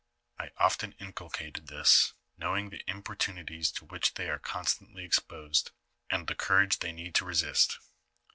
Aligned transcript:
I 0.39 0.49
often 0.57 0.93
inculcated 0.93 1.67
this, 1.67 2.13
knowing 2.35 2.71
the 2.71 2.81
importunities 2.89 3.71
to 3.73 3.85
which 3.85 4.15
they 4.15 4.29
are 4.31 4.39
constantly 4.39 5.03
exposed, 5.05 5.69
and 6.09 6.25
the 6.25 6.33
courage 6.33 6.79
they 6.79 6.91
need 6.91 7.13
to 7.13 7.25
resist. 7.25 7.77